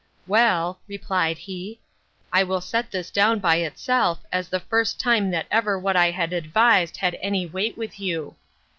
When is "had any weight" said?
6.97-7.77